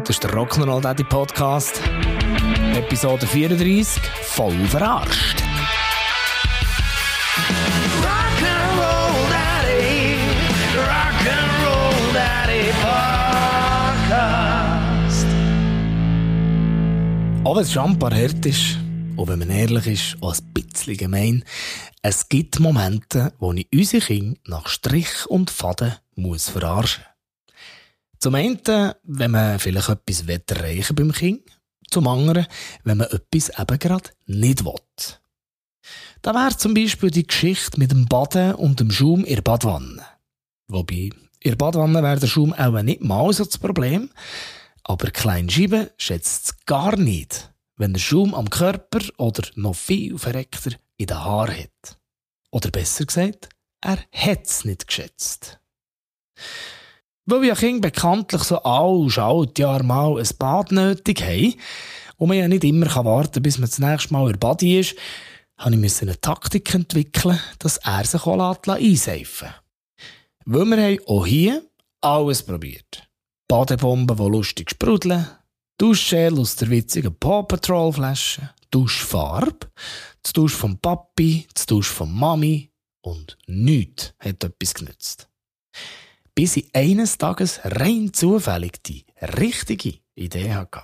[0.00, 1.80] Das ist der Rock'n'Roll Daddy Podcast.
[2.74, 4.00] Episode 34.
[4.22, 5.42] Voll verarscht.
[8.00, 10.18] Rock'n'Roll Daddy,
[10.76, 12.70] Rock'n'Roll Daddy
[14.04, 15.26] Podcast.
[17.44, 18.78] Auch wenn es schon ein paar hart ist,
[19.16, 21.44] und wenn man ehrlich ist, auch ein bisschen gemein,
[22.02, 27.04] es gibt Momente, wo ich unsere Kinder nach Strich und Faden muss verarschen
[28.24, 28.58] Zum einen,
[29.02, 31.42] wenn man vielleicht etwas erreichen beim Kind,
[31.90, 32.46] zum anderen,
[32.82, 34.80] wenn man etwas eben gerade nicht will.
[36.22, 40.02] Da wäre zum Beispiel die Geschichte mit dem Baden und dem Schaum in der Badwanne.
[40.68, 41.10] Wobei,
[41.40, 44.08] in der Badwanne wäre der Schaum auch nicht mal so das Problem,
[44.84, 50.16] aber Klein Scheibe schätzt es gar nicht, wenn der Schaum am Körper oder noch viel
[50.16, 51.98] verreckter in den Haaren hat.
[52.50, 53.50] Oder besser gesagt,
[53.82, 55.60] er hat es nicht geschätzt.
[57.26, 61.54] Weil wir Kinder bekanntlich so all schaut Jahr mal ein Bad nötig haben
[62.18, 64.94] und man ja nicht immer warten kann, bis man das nächste Mal in Badi ist,
[65.56, 69.62] habe ich eine Taktik entwickeln, dass er sich auch einseifen lässt.
[70.44, 71.62] Weil wir haben auch hier
[72.02, 73.08] alles probiert.
[73.48, 75.26] Badebomben, die lustig sprudeln,
[75.78, 79.70] Duschgel aus der witzigen Paw Patrol Flasche, Duschfarbe,
[80.22, 82.70] das Dusch vom Papi, das Dusch von Mami
[83.00, 85.28] und nichts hat etwas genützt.
[86.34, 90.82] Bis ich eines Tages rein zufällig die richtige Idee hatte.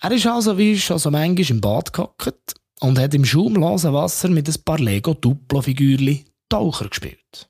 [0.00, 4.28] Er ist also wie schon so manchmal im Bad gehockt und hat im schaumlosen Wasser
[4.28, 7.48] mit ein paar Lego Duplo-Figürchen Taucher gespielt.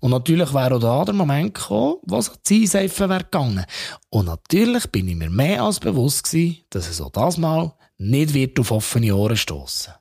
[0.00, 3.64] Und natürlich wäre auch da der Moment gekommen, wo es an die Einseifen wäre gegangen.
[4.10, 8.34] Und natürlich bin ich mir mehr als bewusst gewesen, dass es auch das Mal nicht
[8.34, 9.94] wird auf offene Ohren stoßen.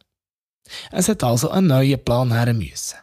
[0.92, 2.98] Es hat also einen neuen Plan her müssen.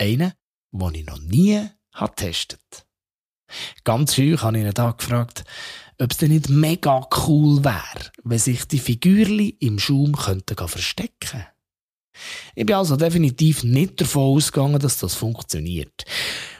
[0.00, 0.32] Einen,
[0.70, 1.60] den ich noch nie
[1.94, 2.86] habe testet.
[3.84, 5.44] Ganz schön habe ich ihn da gefragt,
[6.00, 11.46] ob es denn nicht mega cool wäre, wenn sich die Figürli im Schaum könnten verstecken
[12.54, 16.04] Ich bin also definitiv nicht davon ausgegangen, dass das funktioniert.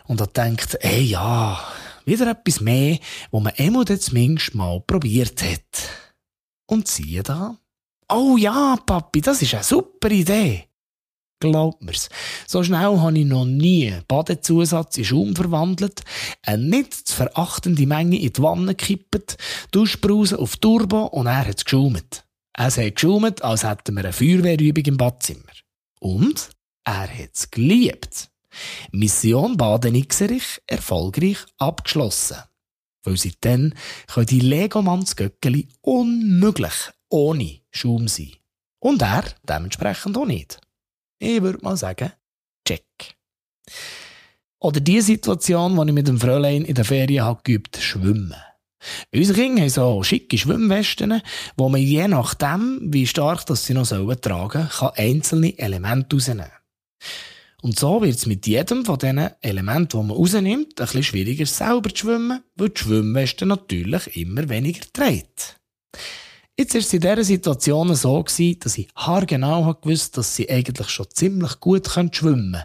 [0.07, 1.61] Und da denkt, ey ja,
[2.05, 2.99] wieder etwas mehr,
[3.31, 5.89] wo man immer zumindest mal probiert hat.
[6.67, 7.59] Und siehe da.
[8.09, 10.69] Oh ja, Papi, das ist eine super Idee.
[11.41, 12.09] Glaubt mir's.
[12.47, 16.03] So schnell habe ich noch nie Badezusatz in Schaum verwandelt,
[16.43, 19.37] eine nicht zu verachtende Menge in die Wanne gekippt,
[19.71, 22.25] Duschbrause auf Turbo und er hat es geschaumt.
[22.57, 25.53] Es hat geschaumt, als hätten wir eine Feuerwehrübung im Badzimmer.
[26.01, 26.51] Und
[26.85, 28.31] er hat es geliebt.
[28.93, 32.39] Mission Badenixerich erfolgreich abgeschlossen.
[33.03, 33.75] Weil seitdem
[34.07, 35.17] können die Legomanns
[35.81, 38.33] unmöglich ohne Schaum sein.
[38.79, 40.61] Und er dementsprechend auch nicht.
[41.19, 42.13] Ich würde mal sagen,
[42.67, 42.85] check.
[44.59, 48.35] Oder die Situation, wo ich mit dem Fräulein in der Ferien habe geübt, schwimmen.
[49.15, 51.23] Unsere Kinder haben so schicke Schwimmwesten,
[51.57, 56.51] wo man je nachdem, wie stark das sie noch tragen sollen, kann einzelne Elemente rausnehmen
[57.63, 61.47] Und so wird es mit jedem von diesen Elementen, die man rausnimmt, ein bisschen schwieriger
[61.47, 65.61] selber zu schwimmen, weil die Schwimmweste natürlich immer weniger trägt.
[66.57, 70.89] Jetzt war es in dieser Situation so, gewesen, dass ich haargenau gewusst dass sie eigentlich
[70.89, 72.63] schon ziemlich gut schwimmen können.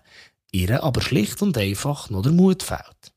[0.52, 3.14] Ihr aber schlicht und einfach nur der Mut fehlt.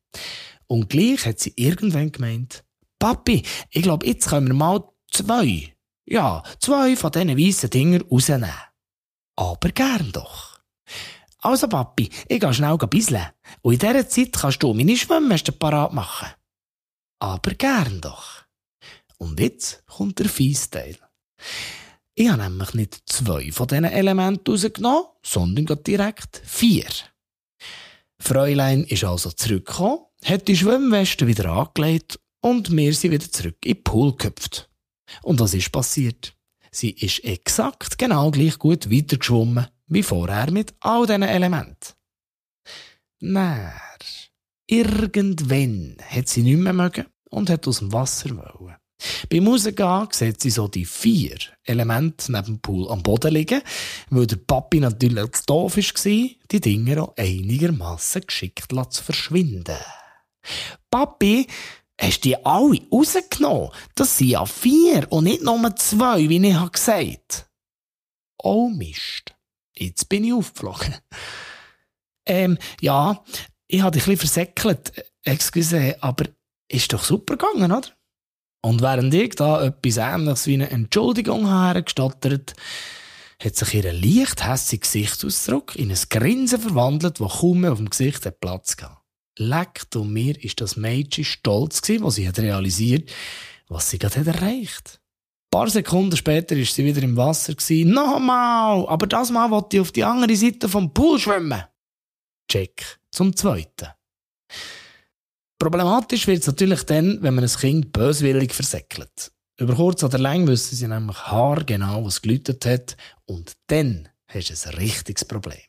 [0.67, 2.65] Und gleich hat sie irgendwann gemeint,
[2.99, 5.75] Papi, ich glaube, jetzt können wir mal zwei,
[6.07, 8.51] ja, zwei von diesen weißen Dinger rausnehmen.
[9.37, 10.61] Aber gern doch.
[11.41, 13.27] Also, Papi, ich gehe schnell bisseln.
[13.61, 16.29] Und in dieser Zeit kannst du meine Schwimmweste parat machen.
[17.19, 18.45] Aber gern doch.
[19.23, 20.99] Und jetzt kommt der Fiesteil.
[22.17, 26.89] Ich habe nämlich nicht zwei von diesen Elementen rausgenommen, sondern direkt vier.
[28.19, 33.75] Fräulein ist also zurückgekommen, hat die Schwimmweste wieder angelegt und wir sind wieder zurück in
[33.75, 34.69] den Pool gehüpft.
[35.23, 36.37] Und was ist passiert?
[36.73, 41.95] Sie ist exakt genau gleich gut weitergeschwommen wie vorher mit all diesen Elementen.
[43.21, 43.73] Nein,
[44.67, 48.82] irgendwann hat sie nicht mehr mögen und hat aus dem Wasser wollen.
[49.31, 53.63] Beim Rausgehen sieht sie so die vier Elemente neben dem Pool am Boden liegen,
[54.11, 55.83] weil der Papi natürlich zu doof war,
[56.51, 59.77] die Dinger auch einigermaßen geschickt zu verschwinden.
[60.91, 61.47] Papi,
[62.01, 63.71] hast die alle rausgenommen?
[63.95, 67.47] Das sind ja vier und nicht nur zwei, wie ich gesagt habe.
[68.43, 69.35] Oh Mist.
[69.77, 70.97] Jetzt bin ich aufgeflogen.
[72.27, 73.25] Ähm, ja,
[73.67, 74.93] ich habe dich ein bisschen versäckelt.
[75.25, 76.27] Excuse, aber
[76.69, 77.89] ist doch super gegangen, oder?
[78.65, 82.55] Und während ich da etwas Ähnliches wie eine Entschuldigung hergestottert,
[83.43, 87.91] hat sich ihr leicht hässiger Gesichtsausdruck in ein Grinsen verwandelt, das kaum mehr auf dem
[87.91, 89.03] Gesicht Platz gab.
[89.37, 93.11] leckt und mir ist das Mädchen stolz gewesen, was sie hat realisiert,
[93.69, 95.01] was sie gerade hat erreicht.
[95.47, 97.55] Ein paar Sekunden später ist sie wieder im Wasser.
[97.85, 101.65] Nochmal, aber das Mal wollte ich auf die andere Seite vom Pool schwimmen.
[102.49, 103.89] Check zum Zweiten.
[105.63, 109.31] Problematisch wird es natürlich dann, wenn man ein Kind böswillig versäckelt.
[109.61, 114.69] Über kurz oder lang wissen sie nämlich haargenau, was gelütet hat, und dann hast du
[114.69, 115.63] ein richtiges Problem.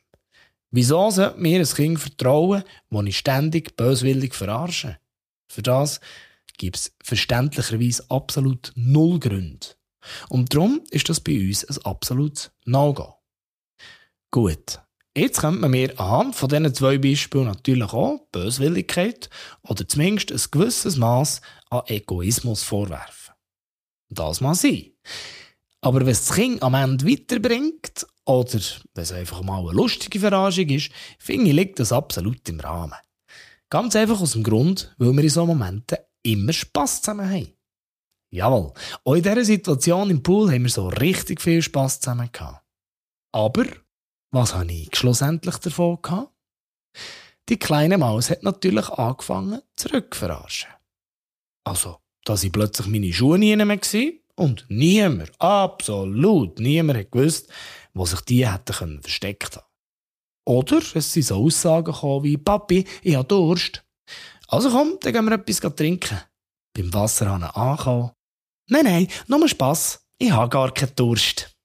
[0.72, 4.98] Wieso sollte mir ein Kind vertrauen, das ich ständig böswillig verarsche?
[5.46, 6.00] Für das
[6.58, 9.76] gibt es verständlicherweise absolut null Gründe.
[10.28, 13.14] Und darum ist das bei uns ein absolutes No-Go.
[14.32, 14.80] Gut,
[15.16, 19.30] jetzt könnte man mir anhand von diesen zwei Beispielen natürlich auch Böswilligkeit
[19.62, 21.40] oder zumindest ein gewisses Maß
[21.70, 23.34] an Egoismus vorwerfen.
[24.08, 24.92] Das mag sein.
[25.80, 28.58] Aber wenn das Kind am Ende weiterbringt oder
[28.94, 32.98] wenn es einfach mal eine lustige Verarschung ist, finde ich, liegt das absolut im Rahmen.
[33.68, 37.52] Ganz einfach aus dem Grund, weil wir in solchen Momenten immer Spass zusammen haben.
[38.30, 38.72] Jawohl,
[39.04, 42.64] auch in dieser Situation im Pool haben wir so richtig viel Spass zusammen gehabt.
[43.32, 43.64] Aber
[44.34, 46.32] was habe ich schlussendlich davon gehabt?
[47.48, 50.70] Die kleine Maus hat natürlich angefangen zurückverarschen.
[51.64, 57.48] Also, dass ich plötzlich meine Schuhe nie mehr war und niemand, absolut niemand hat gewusst,
[57.92, 59.66] wo sich die hätten versteckt haben.
[60.46, 63.84] Oder es sind so Aussagen gekommen wie, Papi, ich habe Durst.
[64.48, 66.20] Also komm, dann gehen wir etwas trinken.
[66.74, 68.10] Beim Wasserhahn ankommen.
[68.68, 70.04] Nein, nein, nur Spass.
[70.18, 71.56] Ich habe gar keinen Durst.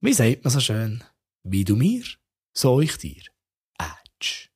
[0.00, 1.02] Wie sagt man so schön?
[1.48, 2.02] Wie du mir,
[2.52, 3.22] so ich dir.
[3.78, 4.50] Ätsch.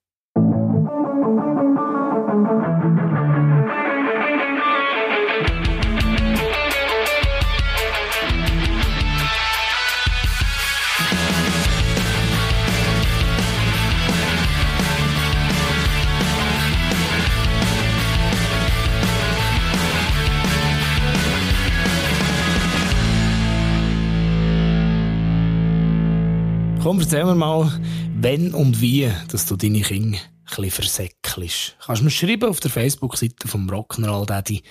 [26.83, 27.71] Komm, erzähl mir mal,
[28.17, 30.19] wenn und wie, dass du deine Kinder
[30.59, 31.77] ein versäckelst.
[31.85, 34.63] Kannst du mir schreiben auf der Facebook-Seite vom Rock'n'Roll Daddy.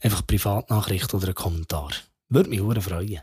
[0.00, 1.90] Einfach Privatnachricht oder einen Kommentar.
[2.30, 3.20] Würde mich sehr freuen.